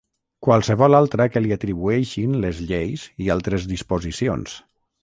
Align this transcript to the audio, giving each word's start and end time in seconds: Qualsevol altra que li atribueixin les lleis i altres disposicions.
Qualsevol 0.45 0.99
altra 0.99 1.27
que 1.35 1.43
li 1.47 1.53
atribueixin 1.57 2.35
les 2.47 2.65
lleis 2.73 3.07
i 3.27 3.33
altres 3.39 3.71
disposicions. 3.75 4.63